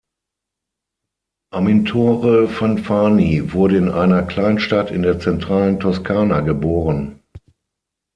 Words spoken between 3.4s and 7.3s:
wurde in einer Kleinstadt in der zentralen Toskana geboren.